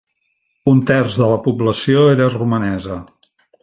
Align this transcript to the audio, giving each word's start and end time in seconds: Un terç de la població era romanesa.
Un 0.71 0.79
terç 0.93 1.19
de 1.21 1.29
la 1.33 1.39
població 1.49 2.09
era 2.17 2.33
romanesa. 2.41 3.03